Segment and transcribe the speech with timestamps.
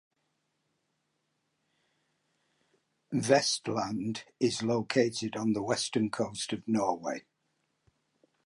[3.13, 7.25] Vestland is located on the western coast of Norway.